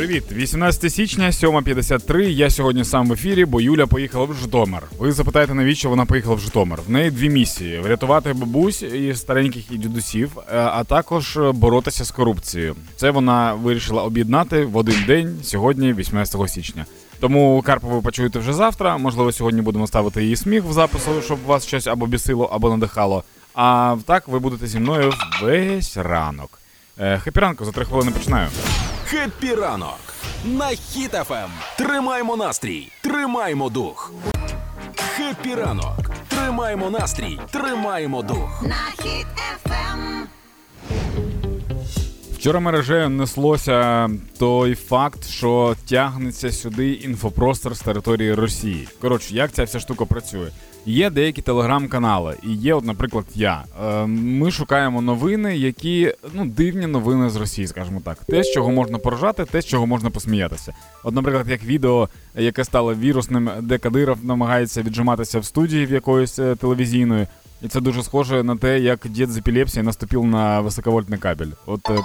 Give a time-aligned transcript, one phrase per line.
[0.00, 2.20] Привіт, 18 січня, 7.53.
[2.20, 4.82] Я сьогодні сам в ефірі, бо Юля поїхала в Житомир.
[4.98, 6.80] Ви запитаєте, навіщо вона поїхала в Житомир?
[6.86, 12.10] В неї дві місії: врятувати бабусь і стареньких і дідусів, е, а також боротися з
[12.10, 12.76] корупцією.
[12.96, 16.86] Це вона вирішила об'єднати в один день сьогодні, 18 січня.
[17.20, 18.98] Тому Карпову почуєте вже завтра.
[18.98, 23.24] Можливо, сьогодні будемо ставити її сміх в запису, щоб вас щось або бісило, або надихало.
[23.54, 25.12] А так ви будете зі мною
[25.42, 26.58] весь ранок.
[26.98, 28.48] Е, Happy ранку, за три хвилини починаю.
[29.10, 30.00] Happy ранок
[30.44, 31.50] на Хіт FM.
[31.78, 34.12] Тримаймо настрій, тримаймо дух.
[34.96, 36.10] Happy ранок.
[36.28, 38.62] Тримаймо настрій, тримаймо дух.
[38.62, 39.69] На Хіт FM.
[42.40, 48.88] Вчора мережею неслося той факт, що тягнеться сюди інфопростор з території Росії.
[49.00, 50.48] Коротше, як ця вся штука працює?
[50.86, 53.64] Є деякі телеграм-канали, і є, от, наприклад, я.
[53.84, 58.18] Е, ми шукаємо новини, які ну дивні новини з Росії, скажімо так.
[58.28, 60.74] Те, з чого можна поржати, те, з чого можна посміятися.
[61.04, 66.38] От, наприклад, як відео, яке стало вірусним, де Кадиров намагається віджиматися в студії в якоїсь
[66.38, 67.26] е, телевізійної.
[67.62, 71.50] І це дуже схоже на те, як дід з епілепсії наступив на високовольтний кабель.
[71.66, 71.98] От е,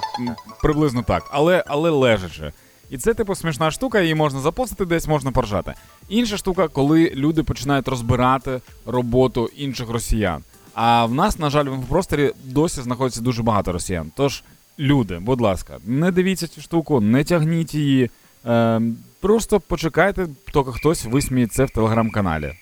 [0.62, 2.52] приблизно так, але але лежачи.
[2.90, 5.74] І це, типу, смішна штука, її можна запостити десь, можна поржати.
[6.10, 10.44] Інша штука, коли люди починають розбирати роботу інших росіян.
[10.74, 14.12] А в нас, на жаль, в інфопросторі досі знаходиться дуже багато росіян.
[14.16, 14.44] Тож,
[14.80, 18.10] люди, будь ласка, не дивіться цю штуку, не тягніть її.
[18.46, 18.82] Е,
[19.20, 22.54] Просто почекайте, поки хтось висміє це в телеграм-каналі.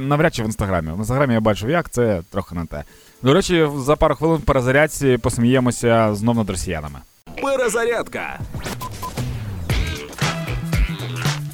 [0.00, 0.90] Навряд чи в інстаграмі.
[0.92, 2.84] В інстаграмі я бачив, як це трохи не те.
[3.22, 6.98] До речі, за пару хвилин перезарядці посміємося знов над росіянами.
[7.42, 8.38] Перезарядка.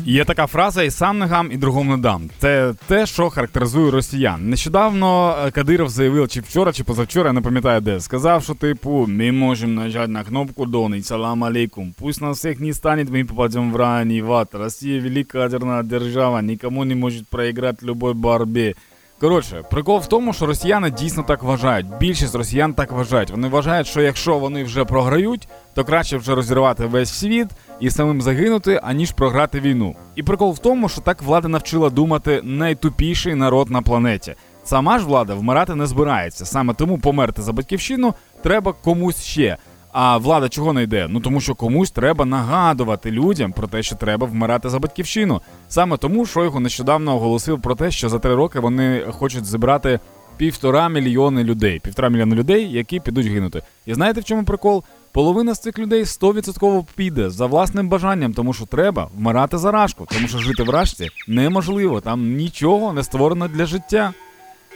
[0.05, 2.23] Є така фраза і сам не гам, і другому не дам.
[2.39, 4.49] Це те, що характеризує росіян.
[4.51, 9.07] Нещодавно е, Кадиров заявив, чи вчора, чи позавчора, я не пам'ятаю де, сказав, що типу,
[9.09, 11.95] ми можемо нажати на кнопку Дон салам алейкум.
[11.99, 14.49] Пусть нас всіх не стане, ми попадемо в рай, в ад.
[14.53, 18.75] Росія велика ядерна держава, нікому не може проіграти любой борьбі.
[19.21, 21.87] Коротше, прикол в тому, що росіяни дійсно так вважають.
[22.01, 23.31] Більшість росіян так вважають.
[23.31, 27.47] Вони вважають, що якщо вони вже програють, то краще вже розірвати весь світ
[27.81, 29.95] і самим загинути, аніж програти війну.
[30.15, 34.35] І прикол в тому, що так влада навчила думати найтупіший народ на планеті.
[34.65, 36.47] Сама ж влада вмирати не збирається.
[36.47, 39.57] Саме тому померти за батьківщину треба комусь ще.
[39.93, 41.07] А влада чого не йде?
[41.11, 45.41] Ну тому що комусь треба нагадувати людям про те, що треба вмирати за батьківщину.
[45.69, 50.01] Саме тому Шойгу нещодавно оголосив про те, що за три роки вони хочуть зібрати
[50.37, 51.81] півтора мільйони людей.
[51.81, 53.63] Півтора мільйони людей, які підуть гинути.
[53.87, 54.85] І знаєте в чому прикол?
[55.13, 60.07] Половина з цих людей 100% піде за власним бажанням, тому що треба вмирати за рашку,
[60.11, 62.01] тому що жити в рашці неможливо.
[62.01, 64.13] Там нічого не створено для життя.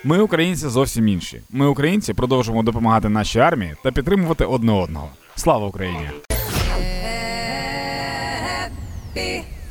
[0.06, 1.42] Ми, українці, зовсім інші.
[1.50, 5.08] Ми, українці, продовжуємо допомагати нашій армії та підтримувати одне одного.
[5.36, 6.10] Слава Україні!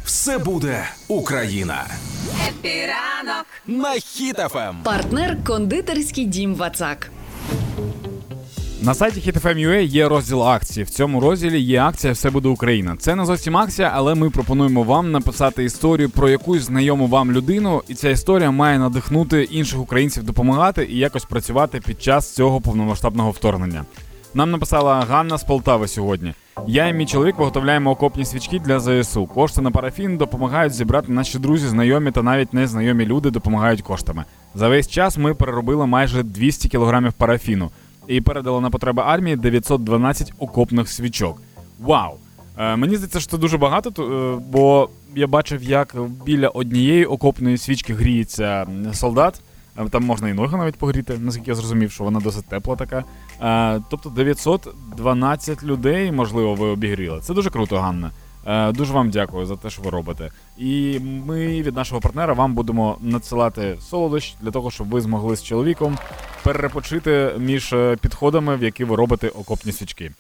[0.04, 1.86] Все буде Україна.
[2.48, 3.46] Happy ранок.
[3.68, 4.76] На Хіт FM.
[4.84, 7.12] Партнер кондитерський дім Вацак.
[8.86, 10.84] На сайті HitFM.ua є розділ акції.
[10.84, 12.96] В цьому розділі є акція Все буде Україна.
[13.00, 17.82] Це не зовсім акція, але ми пропонуємо вам написати історію про якусь знайому вам людину,
[17.88, 23.32] і ця історія має надихнути інших українців допомагати і якось працювати під час цього повномасштабного
[23.32, 23.86] вторгнення.
[24.34, 26.34] Нам написала Ганна з Полтави сьогодні.
[26.68, 29.26] Я і мій чоловік виготовляємо окопні свічки для ЗСУ.
[29.26, 34.26] Кошти на парафін допомагають зібрати наші друзі, знайомі та навіть незнайомі люди допомагають коштами.
[34.56, 37.72] За весь час ми переробили майже 200 кілограмів парафіну
[38.08, 41.42] і передали на потреби армії 912 окопних свічок.
[41.80, 42.14] Вау!
[42.58, 47.58] Е, мені здається, що це дуже багато, е, бо я бачив, як біля однієї окопної
[47.58, 49.42] свічки гріється солдат.
[49.78, 53.04] Е, там можна і ноги навіть погріти, наскільки я зрозумів, що вона досить тепла така.
[53.42, 57.20] Е, тобто 912 людей, можливо, ви обігріли.
[57.22, 58.12] Це дуже круто, Ганна.
[58.46, 60.32] Е, дуже вам дякую за те, що ви робите.
[60.58, 65.44] І ми від нашого партнера вам будемо надсилати солодощ для того, щоб ви змогли з
[65.44, 65.98] чоловіком
[66.44, 70.12] перепочити між е, підходами, в які ви робите окопні свічки.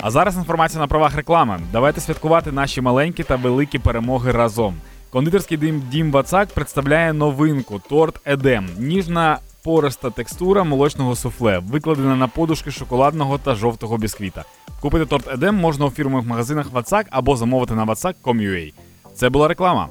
[0.00, 1.60] А зараз інформація на правах реклами.
[1.72, 4.74] Давайте святкувати наші маленькі та великі перемоги разом.
[5.10, 8.68] Кондитерський дім Дім Вацак представляє новинку торт Едем.
[8.78, 14.44] Ніжна пориста текстура молочного суфле, викладена на подушки шоколадного та жовтого бісквіта.
[14.80, 18.72] Купити торт Едем можна у фірмових магазинах Вацак або замовити на vatsak.com.ua.
[19.14, 19.88] Це була реклама.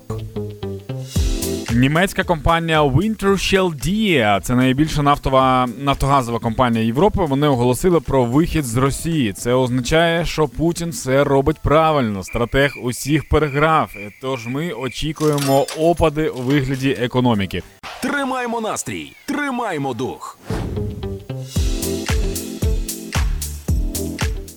[1.75, 7.25] Німецька компанія Wintershell Dea, це найбільша нафтова нафтогазова компанія Європи.
[7.25, 9.33] Вони оголосили про вихід з Росії.
[9.33, 12.23] Це означає, що Путін все робить правильно.
[12.23, 13.91] Стратег усіх переграв.
[14.21, 17.63] Тож ми очікуємо опади у вигляді економіки.
[18.01, 20.37] Тримаймо настрій, тримаймо дух.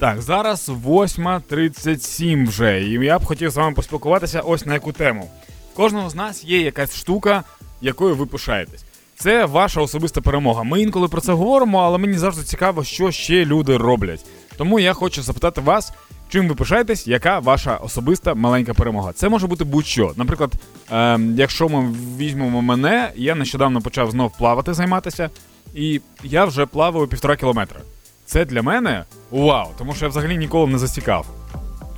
[0.01, 5.31] Так, зараз 8.37 вже, і я б хотів з вами поспілкуватися ось на яку тему.
[5.77, 7.45] Кожного з нас є якась штука,
[7.81, 8.85] якою ви пишаєтесь.
[9.17, 10.63] Це ваша особиста перемога.
[10.63, 14.25] Ми інколи про це говоримо, але мені завжди цікаво, що ще люди роблять.
[14.57, 15.93] Тому я хочу запитати вас,
[16.29, 19.13] чим ви пишаєтесь, яка ваша особиста маленька перемога.
[19.13, 20.13] Це може бути будь-що.
[20.17, 20.53] Наприклад,
[20.93, 25.31] е, якщо ми візьмемо мене, я нещодавно почав знов плавати, займатися,
[25.75, 27.81] і я вже плаваю півтора кілометра.
[28.25, 31.27] Це для мене вау, тому що я взагалі ніколи не засікав.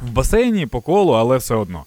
[0.02, 1.84] В басейні по колу, але все одно.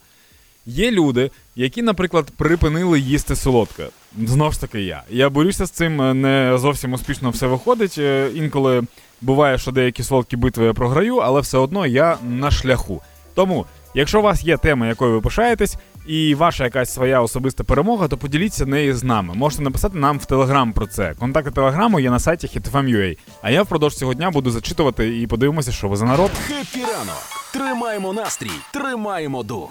[0.65, 3.85] Є люди, які, наприклад, припинили їсти солодке.
[4.25, 5.03] Знову ж таки, я.
[5.09, 7.95] Я борюся з цим, е, не зовсім успішно все виходить.
[7.97, 8.83] Е, Інколи
[9.21, 13.01] буває, що деякі солодкі битви я програю, але все одно я на шляху.
[13.35, 13.65] Тому,
[13.95, 15.77] якщо у вас є тема, якою ви пишаєтесь,
[16.07, 19.33] і ваша якась своя особиста перемога, то поділіться нею з нами.
[19.33, 21.13] Можете написати нам в Телеграм про це.
[21.19, 23.17] Контакти Телеграму є на сайті hitfm.ua.
[23.41, 26.31] А я впродовж цього дня буду зачитувати і подивимося, що ви за народ.
[26.47, 27.23] Happy ранок.
[27.53, 29.69] Тримаємо настрій, тримаємо дух.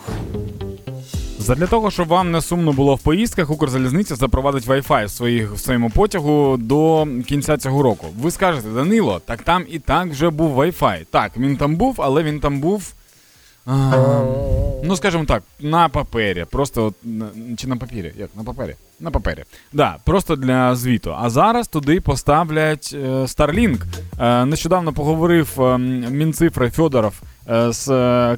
[1.50, 5.58] Задля того, щоб вам не сумно було в поїздках, Укрзалізниця запровадить Wi-Fi в, своїх, в
[5.58, 8.06] своєму потягу до кінця цього року.
[8.20, 11.06] Ви скажете, Данило, так там і так вже був Wi-Fi.
[11.11, 12.93] Так, він там був, але він там був.
[13.67, 14.23] А,
[14.85, 16.47] ну, скажімо так, на папері.
[16.50, 16.94] Просто от,
[17.56, 18.12] чи на папірі?
[18.19, 18.31] Як?
[18.37, 18.75] На папері?
[19.00, 19.44] На папері.
[19.73, 21.14] Да, просто для звіту.
[21.19, 23.81] А зараз туди поставлять е, Starlink.
[24.20, 25.79] Е, нещодавно поговорив е,
[26.11, 27.14] Мінцифри Федоров
[27.49, 27.87] е, з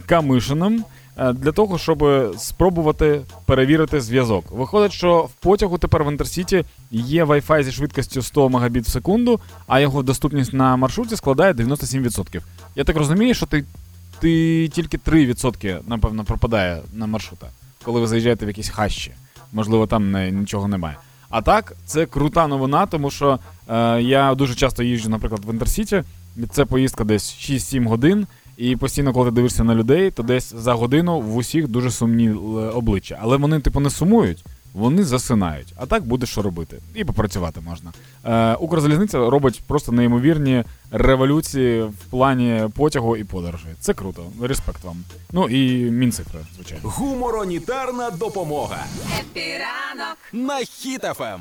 [0.06, 2.04] Камишиним е, для того, щоб
[2.38, 4.44] спробувати перевірити зв'язок.
[4.50, 9.40] Виходить, що в потягу тепер в Інтерсіті є Wi-Fi зі швидкістю 100 Мбіт в секунду,
[9.66, 12.40] а його доступність на маршруті складає 97%.
[12.76, 13.64] Я так розумію, що ти,
[14.20, 17.46] ти тільки 3% напевно пропадає на маршрута,
[17.84, 19.12] коли ви заїжджаєте в якісь хащі.
[19.52, 20.96] Можливо, там не, нічого немає.
[21.30, 26.02] А так, це крута новина, тому що е, я дуже часто їжджу, наприклад, в Інтерсіті.
[26.50, 28.26] Це поїздка десь 6-7 годин.
[28.56, 32.30] І постійно, коли ти дивишся на людей, то десь за годину в усіх дуже сумні
[32.74, 33.18] обличчя.
[33.22, 34.44] Але вони, типу, не сумують,
[34.74, 35.72] вони засинають.
[35.76, 36.78] А так буде що робити.
[36.94, 37.92] І попрацювати можна.
[38.24, 43.72] Е, Укрзалізниця робить просто неймовірні революції в плані потягу і подорожей.
[43.80, 44.26] Це круто.
[44.42, 44.96] Респект вам.
[45.32, 46.82] Ну і мінцифри, звичайно.
[46.88, 48.84] Гуморонітарна допомога
[49.16, 50.18] Хеппі ранок.
[50.32, 50.60] на
[51.34, 51.40] Ем.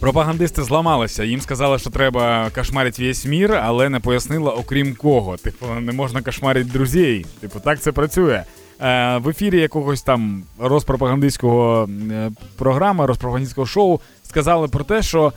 [0.00, 1.24] Пропагандисти зламалися.
[1.24, 5.36] Їм сказали, що треба кошмарити весь мір, але не пояснила, окрім кого.
[5.36, 7.26] Типу, не можна кошмарити друзей.
[7.40, 8.44] Типу, так це працює.
[8.80, 15.32] Е, в ефірі якогось там розпропагандистського е, програми, розпропагандистського шоу сказали про те, що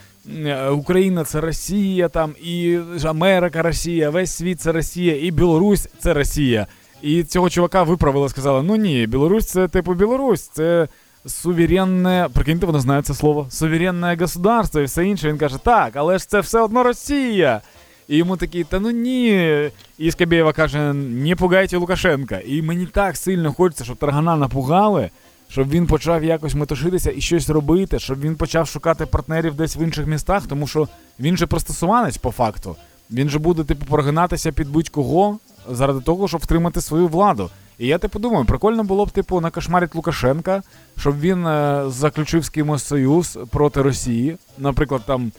[0.45, 6.13] е, Україна це Росія, там і Америка Росія, весь світ це Росія, і Білорусь це
[6.13, 6.67] Росія.
[7.01, 10.87] І цього чувака виправили, сказали: ну ні, Білорусь це типу Білорусь, це
[11.25, 15.29] суверенне, прикиньте, вони знають це слово, суверенне государство і все інше.
[15.29, 17.61] Він каже, так, але ж це все одно Росія.
[18.07, 19.69] І йому такий, та ну ні.
[19.97, 22.39] І Скабєєва каже: не пугайте Лукашенка.
[22.45, 25.09] І мені так сильно хочеться, щоб Таргана напугали,
[25.49, 29.81] щоб він почав якось метушитися і щось робити, щоб він почав шукати партнерів десь в
[29.81, 30.87] інших містах, тому що
[31.19, 32.75] він же пристосуванець по факту.
[33.11, 35.39] Він же буде, типу, прогинатися під будь-кого
[35.69, 37.49] заради того, щоб втримати свою владу.
[37.83, 40.63] І я типу думаю, прикольно було б, типу, накошмарити Лукашенка,
[40.97, 44.37] щоб він е, заключив з кимось союз проти Росії.
[44.57, 45.31] Наприклад, там,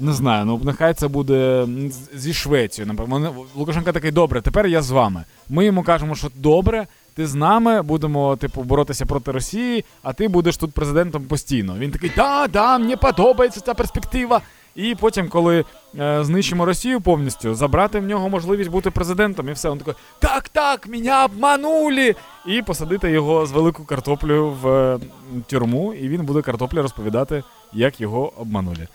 [0.00, 1.66] не знаю, ну нехай це буде
[2.14, 2.92] зі Швецією.
[2.92, 3.22] Наприклад.
[3.22, 5.24] Вони- Лукашенко такий, добре, тепер я з вами.
[5.48, 10.28] Ми йому кажемо, що добре, ти з нами будемо, типу, боротися проти Росії, а ти
[10.28, 11.76] будеш тут президентом постійно.
[11.78, 14.40] Він такий, да, да, мені подобається ця перспектива.
[14.76, 15.64] І потім, коли
[15.98, 19.70] е, знищимо Росію повністю, забрати в нього можливість бути президентом, і все.
[19.70, 22.14] Він такий, так, так, мене обманули!
[22.46, 24.98] І посадити його з велику картоплею в е,
[25.46, 27.42] тюрму, і він буде картоплі розповідати,
[27.72, 28.88] як його обманули.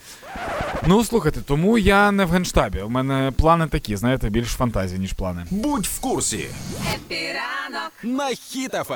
[0.88, 2.82] Ну, слухайте, тому я не в генштабі.
[2.82, 5.46] У мене плани такі, знаєте, більш фантазії, ніж плани.
[5.52, 6.46] Будь в курсі
[6.92, 7.92] Хеппі ранок.
[8.04, 8.30] на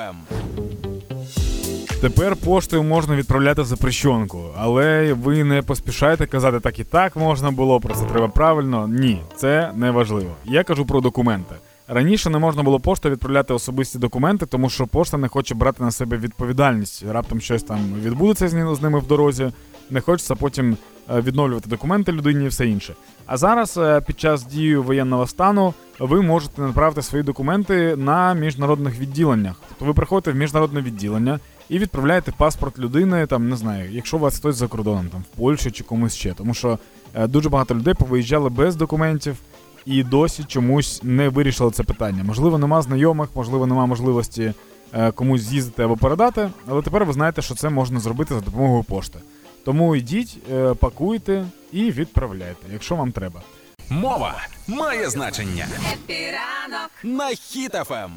[0.08, 0.16] Ем.
[2.06, 7.80] Тепер поштою можна відправляти запрещенку, але ви не поспішайте казати так і так можна було,
[7.80, 8.88] про це треба правильно.
[8.88, 10.30] Ні, це не важливо.
[10.44, 11.54] Я кажу про документи.
[11.88, 15.90] Раніше не можна було поштою відправляти особисті документи, тому що пошта не хоче брати на
[15.90, 17.04] себе відповідальність.
[17.10, 19.52] Раптом щось там відбудеться з ними в дорозі.
[19.90, 20.76] Не хочеться потім
[21.10, 22.94] е, відновлювати документи людині і все інше.
[23.26, 28.98] А зараз, е, під час дії воєнного стану, ви можете направити свої документи на міжнародних
[28.98, 29.56] відділеннях.
[29.68, 34.20] Тобто ви приходите в міжнародне відділення і відправляєте паспорт людини, там не знаю, якщо у
[34.20, 36.32] вас хтось за кордоном, там в Польщі чи комусь ще.
[36.34, 36.78] Тому що
[37.14, 39.36] е, дуже багато людей повиїжджали без документів
[39.86, 42.24] і досі чомусь не вирішили це питання.
[42.24, 44.52] Можливо, нема знайомих, можливо, нема можливості
[44.92, 48.82] е, комусь з'їздити або передати, але тепер ви знаєте, що це можна зробити за допомогою
[48.82, 49.18] пошти.
[49.64, 53.42] Тому йдіть, е, пакуйте і відправляйте, якщо вам треба.
[53.90, 54.34] Мова
[54.68, 55.66] має значення.
[55.92, 57.36] Епіранок, На Ем.
[57.36, 58.10] Хіт FM.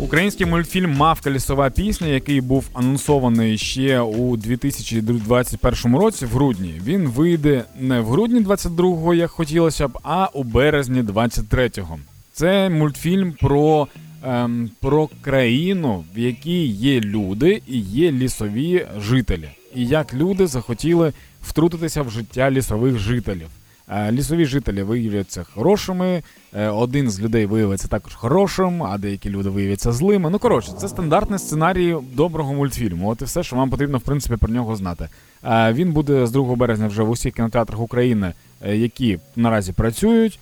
[0.00, 6.80] Український мультфільм Мавка лісова пісня, який був анонсований ще у 2021 році, в грудні.
[6.84, 11.98] Він вийде не в грудні 22-го, як хотілося б, а у березні 23-го.
[12.32, 13.88] Це мультфільм про,
[14.24, 19.48] ем, про країну, в якій є люди і є лісові жителі.
[19.74, 23.48] І як люди захотіли втрутитися в життя лісових жителів.
[23.92, 26.22] Е, Лісові жителі виявляться хорошими,
[26.54, 30.30] е, один з людей виявиться також хорошим, а деякі люди виявляться злими.
[30.30, 33.10] Ну коротше, це стандартний сценарій доброго мультфільму.
[33.10, 35.08] От і все, що вам потрібно в принципі про нього знати.
[35.44, 38.32] Е, Він буде з 2 березня вже в усіх кінотеатрах України,
[38.66, 40.38] які наразі працюють.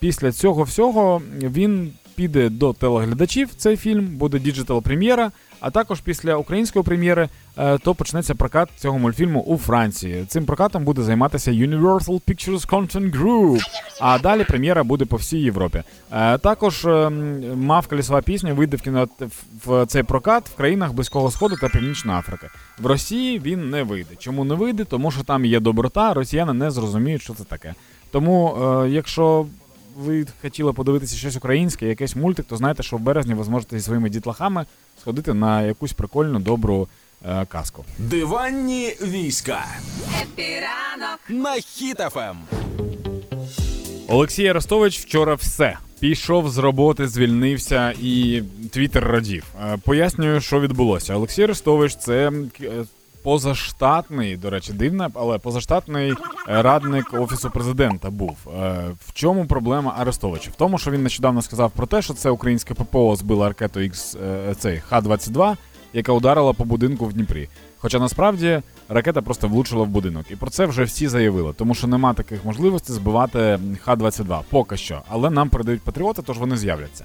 [0.00, 3.48] Після цього всього він піде до телеглядачів.
[3.56, 5.30] Цей фільм буде digital прем'єра.
[5.60, 10.24] А також після української прем'єри е, то почнеться прокат цього мультфільму у Франції.
[10.28, 13.60] Цим прокатом буде займатися Universal Pictures Content Group.
[14.00, 15.82] А далі прем'єра буде по всій Європі.
[16.12, 17.10] Е, Також е,
[17.56, 19.08] мавка лісова пісня вийде в кіно
[19.66, 22.46] в- цей прокат в країнах Близького Сходу та Північної Африки.
[22.78, 24.14] В Росії він не вийде.
[24.18, 24.84] Чому не вийде?
[24.84, 27.74] Тому що там є доброта, росіяни не зрозуміють, що це таке.
[28.10, 29.46] Тому, е, якщо
[29.96, 33.84] ви хотіли подивитися щось українське, якийсь мультик, то знайте, що в березні ви зможете зі
[33.84, 34.66] своїми дітлахами
[35.08, 36.88] сходити на якусь прикольну добру
[37.26, 37.84] е, казку.
[37.98, 39.64] Диванні війська.
[40.22, 41.60] Happy ранок, На Ем.
[41.62, 42.36] Хіт FM.
[44.08, 45.78] Олексій Арестович вчора все.
[46.00, 49.44] Пішов з роботи, звільнився і твіттер радів.
[49.62, 51.14] Е, Пояснюю, що відбулося.
[51.14, 52.70] Олексій Арестович це е,
[53.28, 56.16] позаштатний, до речі, дивно, але позаштатний е,
[56.62, 58.36] радник офісу президента був.
[58.46, 60.50] Е, В чому проблема Арестовича?
[60.50, 64.18] В тому, що він нещодавно сказав про те, що це українське ППО збило ракету X,
[64.24, 65.56] е, цей Х-22,
[65.92, 67.48] яка ударила по будинку в Дніпрі.
[67.78, 70.30] Хоча насправді ракета просто влучила в будинок.
[70.30, 75.02] І про це вже всі заявили, тому що нема таких можливостей збивати Х-22 поки що.
[75.08, 77.04] Але нам передають патріоти, тож вони з'являться.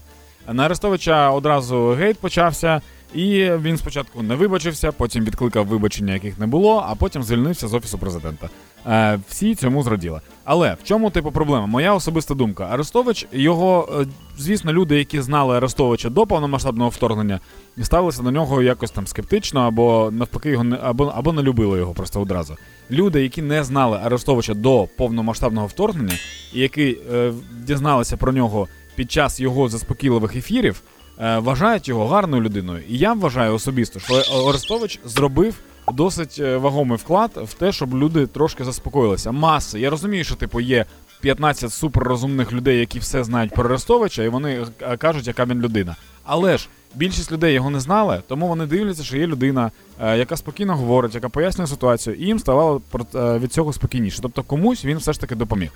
[0.52, 2.82] На Арестовича одразу гейт почався,
[3.14, 7.74] і він спочатку не вибачився, потім відкликав вибачення, яких не було, а потім звільнився з
[7.74, 8.50] офісу президента.
[8.88, 10.22] Е, всі цьому зраділи.
[10.44, 11.66] Але в чому типу проблема?
[11.66, 12.68] Моя особиста думка.
[12.72, 14.06] Арестович, його, е,
[14.38, 17.40] звісно, люди, які знали Арестовича до повномасштабного вторгнення,
[17.82, 21.94] ставилися до нього якось там скептично, або навпаки його не або, або не любили його
[21.94, 22.56] просто одразу.
[22.92, 26.18] Люди, які не знали Арестовича до повномасштабного вторгнення,
[26.54, 27.34] і які е,
[27.68, 30.82] дізналися про нього під час його заспокійливих ефірів,
[31.20, 32.84] е, вважають його гарною людиною.
[32.90, 34.14] І я вважаю особисто, що
[34.50, 35.56] Арестович зробив
[35.94, 39.32] досить е, вагомий вклад в те, щоб люди трошки заспокоїлися.
[39.32, 39.80] Маси.
[39.80, 40.86] Я розумію, що типу є
[41.22, 45.96] 15 суперрозумних людей, які все знають про Арестовича, і вони е, кажуть, яка він людина.
[46.24, 50.76] Але ж більшість людей його не знали, тому вони дивляться, що є людина, яка спокійно
[50.76, 52.82] говорить, яка пояснює ситуацію, і їм ставало
[53.14, 54.20] від цього спокійніше.
[54.22, 55.70] Тобто комусь він все ж таки допоміг.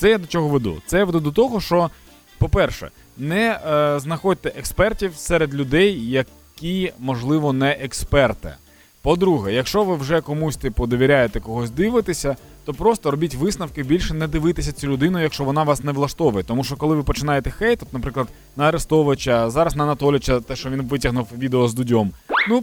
[0.00, 0.82] Це я до чого веду?
[0.86, 1.90] Це я веду до того, що,
[2.40, 8.54] по-перше, не е, знаходьте експертів серед людей, які, можливо, не експерти.
[9.02, 14.28] По-друге, якщо ви вже комусь типу довіряєте когось дивитися, то просто робіть висновки, більше не
[14.28, 16.44] дивитися цю людину, якщо вона вас не влаштовує.
[16.44, 20.70] Тому що коли ви починаєте хейт, от, наприклад, на Арестовича, зараз на Анатоліча, те, що
[20.70, 22.10] він витягнув відео з Дудьом,
[22.48, 22.62] ну.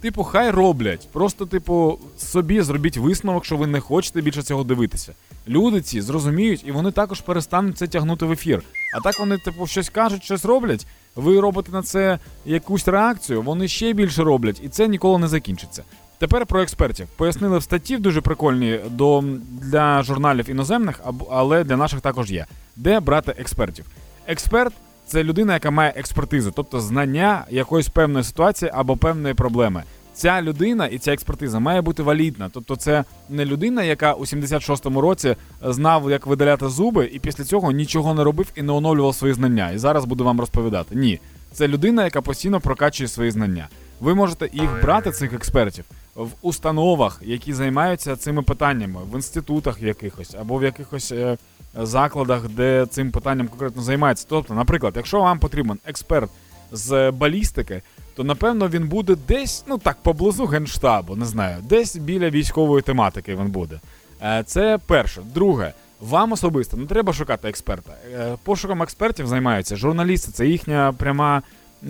[0.00, 1.08] Типу, хай роблять.
[1.12, 5.12] Просто, типу, собі зробіть висновок, що ви не хочете більше цього дивитися.
[5.48, 8.62] Люди ці зрозуміють, і вони також перестануть це тягнути в ефір.
[8.96, 10.86] А так вони, типу, щось кажуть, щось роблять.
[11.16, 15.82] Ви робите на це якусь реакцію, вони ще більше роблять, і це ніколи не закінчиться.
[16.18, 17.06] Тепер про експертів.
[17.16, 19.24] Пояснили в статті дуже прикольні до,
[19.62, 22.46] для журналів іноземних, але для наших також є.
[22.76, 23.84] Де брати експертів?
[24.26, 24.72] Експерт
[25.06, 29.82] це людина, яка має експертизу, тобто знання якоїсь певної ситуації або певної проблеми.
[30.14, 32.50] Ця людина і ця експертиза має бути валідна.
[32.52, 37.72] Тобто, це не людина, яка у 76-му році знав, як видаляти зуби, і після цього
[37.72, 39.70] нічого не робив і не оновлював свої знання.
[39.70, 40.94] І зараз буду вам розповідати.
[40.94, 41.20] Ні,
[41.52, 43.68] це людина, яка постійно прокачує свої знання.
[44.00, 50.34] Ви можете їх брати, цих експертів, в установах, які займаються цими питаннями, в інститутах якихось
[50.40, 51.36] або в якихось е,
[51.74, 54.26] закладах, де цим питанням конкретно займаються.
[54.28, 56.30] Тобто, наприклад, якщо вам потрібен експерт
[56.72, 57.82] з балістики,
[58.14, 63.36] то напевно він буде десь, ну так, поблизу генштабу, не знаю, десь біля військової тематики
[63.36, 63.80] він буде.
[64.22, 65.22] Е, Це перше.
[65.34, 67.92] Друге, вам особисто не треба шукати експерта.
[68.12, 71.42] Е, Пошуком експертів займаються журналісти, це їхня пряма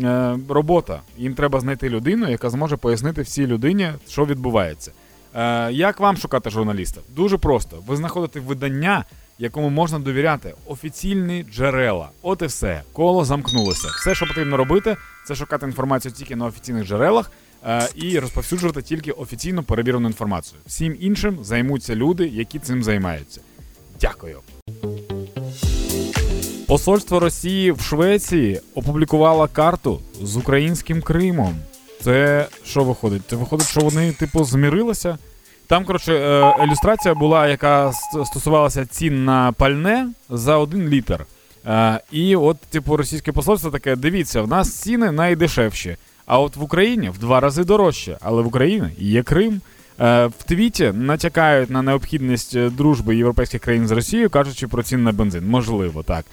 [0.02, 1.00] е, робота.
[1.16, 4.93] Їм треба знайти людину, яка зможе пояснити всій людині, що відбувається.
[5.71, 7.00] Як вам шукати журналіста?
[7.16, 7.83] Дуже просто.
[7.87, 9.04] Ви знаходите видання,
[9.38, 12.09] якому можна довіряти, офіційні джерела.
[12.23, 12.83] От і все.
[12.93, 13.88] Коло замкнулося.
[14.00, 17.31] Все, що потрібно робити, це шукати інформацію тільки на офіційних джерелах
[17.67, 20.61] е, і розповсюджувати тільки офіційно перевірену інформацію.
[20.67, 23.41] Всім іншим займуться люди, які цим займаються.
[24.00, 24.38] Дякую.
[26.67, 31.57] Посольство Росії в Швеції опублікувало карту з українським Кримом.
[32.03, 33.23] Це що виходить?
[33.31, 35.19] Це виходить, що вони, типу, змірилися.
[35.75, 37.93] Там, коротше, е, ілюстрація була, яка
[38.25, 41.26] стосувалася цін на пальне за один літр.
[41.66, 45.97] Е, І от, типу, російське посольство таке: дивіться, в нас ціни найдешевші.
[46.26, 48.19] А от в Україні в два рази дорожче.
[48.21, 49.61] Але в Україні є Крим.
[50.01, 55.03] Е, В твіті натякають на необхідність е, дружби європейських країн з Росією, кажучи про ціни
[55.03, 55.49] на бензин.
[55.49, 56.25] Можливо, так.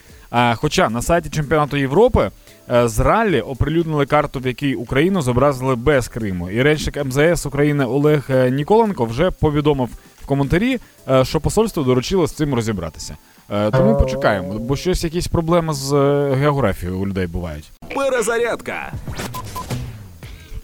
[0.56, 2.32] Хоча на сайті чемпіонату Європи
[2.72, 6.50] е, з раллі оприлюднили карту, в якій Україну зобразили без Криму.
[6.50, 9.90] І речник МЗС України Олег е, Ніколенко вже повідомив
[10.22, 13.18] в коментарі, е, що посольство доручило з цим розібратися.
[13.50, 17.72] Е, Тому почекаємо, бо щось якісь проблеми з е, географією у людей бувають.
[17.96, 18.92] Перезарядка.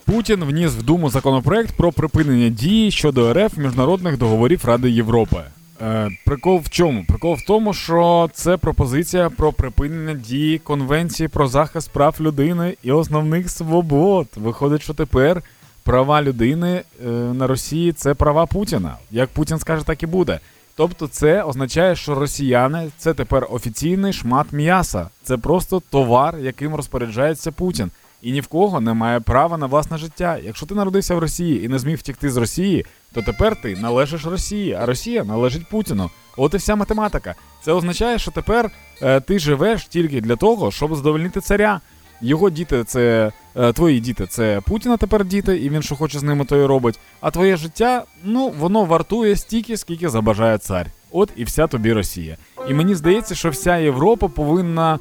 [0.07, 5.43] Путін вніс в Думу законопроект про припинення дії щодо РФ міжнародних договорів Ради Європи.
[5.81, 7.05] Е, прикол в чому?
[7.07, 12.91] Прикол в тому, що це пропозиція про припинення дії Конвенції про захист прав людини і
[12.91, 14.27] основних свобод.
[14.35, 15.41] Виходить, що тепер
[15.83, 18.95] права людини е, на Росії це права Путіна.
[19.11, 20.39] Як Путін скаже, так і буде.
[20.75, 25.09] Тобто, це означає, що росіяни це тепер офіційний шмат м'яса.
[25.23, 27.91] Це просто товар, яким розпоряджається Путін.
[28.21, 30.39] І ні в кого немає права на власне життя.
[30.43, 34.25] Якщо ти народився в Росії і не зміг втікти з Росії, то тепер ти належиш
[34.25, 36.09] Росії, а Росія належить Путіну.
[36.37, 37.35] От і вся математика.
[37.61, 38.71] Це означає, що тепер
[39.01, 41.81] е, ти живеш тільки для того, щоб задовольнити царя.
[42.21, 46.23] Його діти це е, твої діти, це Путіна тепер діти, і він що хоче з
[46.23, 46.99] ними, то і робить.
[47.21, 50.87] А твоє життя, ну воно вартує стільки, скільки забажає цар.
[51.11, 52.37] От і вся тобі Росія.
[52.69, 54.99] І мені здається, що вся Європа повинна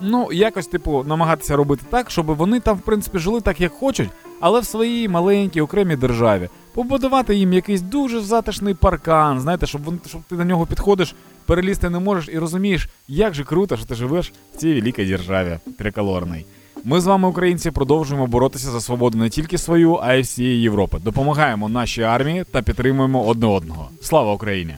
[0.00, 4.10] ну, якось, типу, намагатися робити так, щоб вони там, в принципі, жили так, як хочуть,
[4.40, 6.48] але в своїй маленькій окремій державі.
[6.74, 11.14] Побудувати їм якийсь дуже затишний паркан, знаєте, щоб вони, щоб ти на нього підходиш,
[11.46, 15.58] перелізти не можеш і розумієш, як же круто, що ти живеш в цій великій державі
[15.78, 16.44] триколорній.
[16.84, 20.98] Ми з вами, українці, продовжуємо боротися за свободу не тільки свою, а й всієї Європи.
[21.04, 23.88] Допомагаємо нашій армії та підтримуємо одне одного.
[24.00, 24.74] Слава Україні!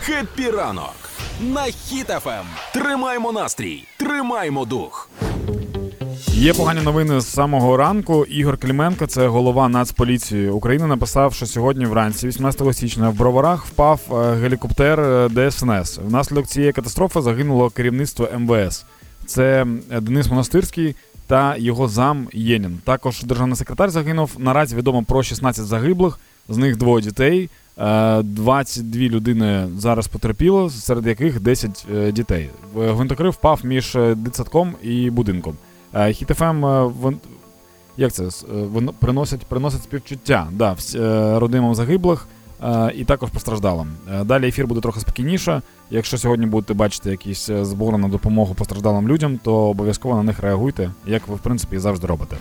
[0.00, 1.09] Happy ранок.
[1.40, 2.44] На Хіт FM.
[2.72, 5.10] Тримаємо настрій, тримаємо дух.
[6.28, 8.24] Є погані новини з самого ранку.
[8.24, 14.00] Ігор Кліменко, це голова Нацполіції України, написав, що сьогодні вранці, 18 січня, в броварах впав
[14.10, 15.98] е, гелікоптер е, ДСНС.
[15.98, 18.84] Внаслідок цієї катастрофи загинуло керівництво МВС.
[19.26, 22.78] Це е, Денис Монастирський та його зам Єнін.
[22.84, 24.30] Також державний секретар загинув.
[24.38, 27.50] Наразі відомо про 16 загиблих, з них двоє дітей.
[27.80, 32.50] Е, 22 людини зараз потерпіло, серед яких 10 е, дітей.
[32.74, 35.54] Гвинтокрив впав між е, дитсадком і будинком.
[35.94, 36.14] Е,
[36.64, 37.12] е,
[37.96, 38.28] як це е,
[38.98, 42.26] приносять, приносять співчуття да, е, родинам загиблих
[42.64, 43.88] е, і також постраждалим.
[44.12, 45.62] Е, Далі ефір буде трохи спокійніше.
[45.90, 50.40] Якщо сьогодні будете бачити якісь е, збори на допомогу постраждалим людям, то обов'язково на них
[50.40, 52.36] реагуйте, як ви в принципі завжди робите.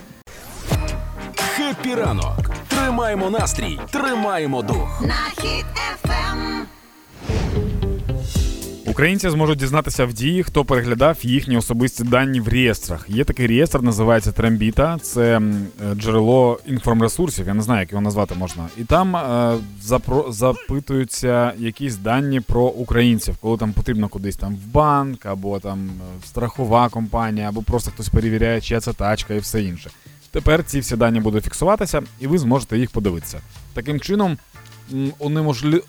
[1.83, 2.51] Хеппі ранок.
[2.67, 5.01] Тримаємо настрій, тримаємо дух.
[5.01, 6.65] на хід ефем.
[8.87, 13.05] Українці зможуть дізнатися в дії, хто переглядав їхні особисті дані в реєстрах.
[13.09, 14.97] Є такий реєстр, називається Трембіта.
[15.01, 15.41] Це
[15.91, 17.47] е, джерело інформресурсів.
[17.47, 18.67] Я не знаю, як його назвати можна.
[18.77, 19.19] І там е,
[19.83, 25.89] запро- запитуються якісь дані про українців, коли там потрібно кудись там в банк, або там
[25.89, 29.89] е, страхова компанія, або просто хтось перевіряє, чия це тачка і все інше.
[30.31, 33.41] Тепер ці всі дані будуть фіксуватися, і ви зможете їх подивитися.
[33.73, 34.37] Таким чином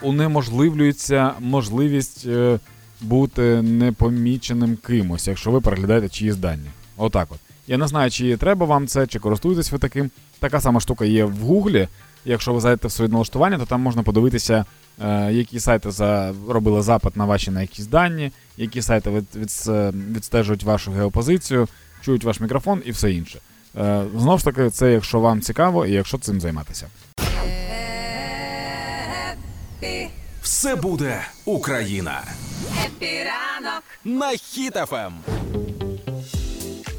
[0.00, 2.26] унеможливлюється можливість.
[2.26, 2.58] Е,
[3.00, 6.70] бути непоміченим кимось, якщо ви переглядаєте чиїсь дані.
[6.96, 7.38] Отак от.
[7.66, 10.10] Я не знаю, чи треба вам це, чи користуєтесь ви таким.
[10.38, 11.88] Така сама штука є в Гуглі.
[12.24, 14.64] Якщо ви зайдете в свої налаштування, то там можна подивитися,
[15.02, 15.90] е, які сайти
[16.48, 19.10] робили запит на ваші на якісь дані, які сайти.
[19.10, 19.26] Від...
[20.16, 21.68] відстежують вашу геопозицію,
[22.00, 23.38] чують ваш мікрофон і все інше.
[23.78, 26.86] Е, знову ж таки, це якщо вам цікаво і якщо цим займатися.
[30.42, 32.20] Все буде Україна.
[32.86, 33.82] Happy ранок.
[34.04, 35.12] На Хіт FM.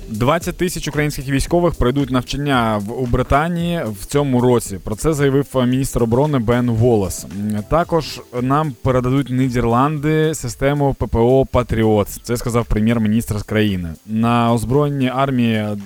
[0.09, 4.77] 20 тисяч українських військових пройдуть навчання в у Британії в цьому році.
[4.83, 7.25] Про це заявив е, міністр оборони Бен Волес.
[7.39, 12.07] М, Також нам передадуть Нідерланди систему ППО Патріот.
[12.23, 13.89] Це сказав прем'єр-міністр цієї країни.
[14.05, 15.77] На озброєнні армії е,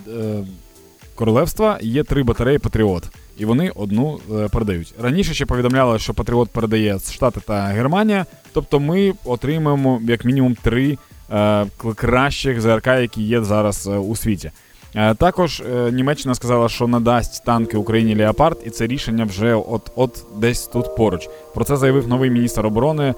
[1.16, 3.04] королевства є три батареї Патріот.
[3.38, 4.94] І вони одну е, передають.
[5.02, 8.26] Раніше ще повідомляли, що Патріот передає Штати та Германія.
[8.52, 10.98] Тобто ми отримаємо як мінімум три
[11.32, 14.50] е, кращих ЗРК, які є зараз е, у світі.
[14.94, 20.24] Е, Також Німеччина сказала, що надасть танки Україні Леопард, і це рішення вже от от
[20.36, 21.28] десь тут поруч.
[21.54, 23.14] Про це заявив новий міністр оборони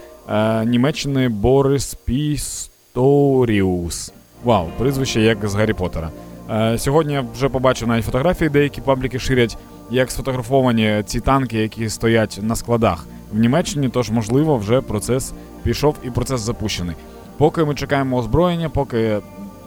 [0.65, 2.93] Німеччини Борис Пісторіус.
[4.45, 6.11] Вау, прізвище як з Гаррі Поттера.
[6.51, 9.59] Е, Сьогодні я вже побачив навіть фотографії, деякі пабліки ширять,
[9.91, 13.89] як сфотографовані ці танки, які стоять на складах в Німеччині.
[13.89, 15.33] Тож, можливо, вже процес
[15.63, 16.97] пішов і процес запущений.
[17.37, 19.19] Поки ми чекаємо озброєння, поки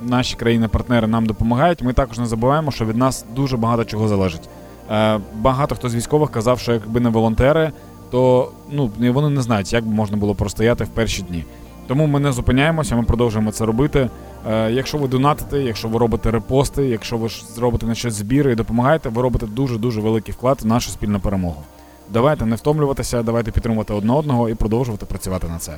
[0.02, 4.50] наші країни-партнери нам допомагають, ми також не забуваємо, що від нас дуже багато чого залежить.
[4.92, 7.72] Е, багато хто з військових казав, що якби не волонтери,
[8.12, 11.46] то ну вони не знають, як би можна було простояти в перші дні.
[11.92, 14.10] Тому ми не зупиняємося, ми продовжуємо це робити.
[14.50, 18.56] Е, якщо ви донатите, якщо ви робите репости, якщо ви зробите на щось збіри і
[18.56, 21.64] допомагаєте, ви робите дуже дуже великий вклад в нашу спільну перемогу.
[22.10, 25.78] Давайте не втомлюватися, давайте підтримувати одне одного і продовжувати працювати на це.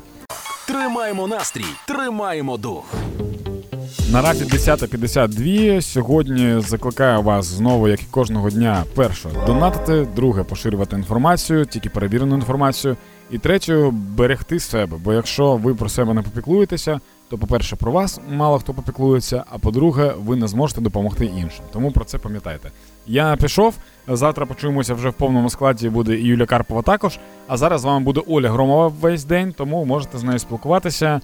[0.67, 2.93] Тримаємо настрій, тримаємо дух.
[4.11, 5.81] Наразі 10.52.
[5.81, 12.35] Сьогодні закликаю вас знову, як і кожного дня, перше донатити, друге поширювати інформацію, тільки перевірену
[12.35, 12.97] інформацію.
[13.31, 14.97] І третє берегти себе.
[15.03, 19.57] Бо якщо ви про себе не попіклуєтеся, то, по-перше, про вас мало хто попіклується, а
[19.57, 21.65] по-друге, ви не зможете допомогти іншим.
[21.73, 22.71] Тому про це пам'ятайте.
[23.07, 23.75] Я пішов.
[24.07, 25.89] Завтра почуємося вже в повному складі.
[25.89, 27.19] Буде і Юля Карпова також.
[27.47, 31.21] А зараз з вами буде Оля Громова весь день, тому можете з нею спілкуватися,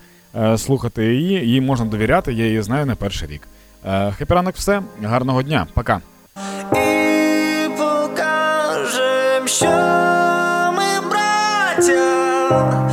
[0.57, 1.47] слухати її.
[1.49, 3.41] Їй можна довіряти, я її знаю не перший рік.
[3.85, 4.81] Е, Хепі все.
[5.03, 5.67] Гарного дня.
[5.73, 6.01] Пока.
[6.73, 9.65] і покажем, що
[10.77, 12.88] ми браття.